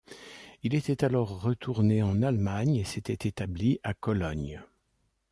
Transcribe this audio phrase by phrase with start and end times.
[0.63, 4.63] Il était alors retourné en Allemagne et s'était établi à Cologne.